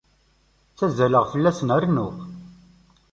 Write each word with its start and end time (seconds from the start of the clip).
Ttẓallaɣ 0.73 1.25
fell-asen 1.31 1.73
rennuɣ. 1.83 2.13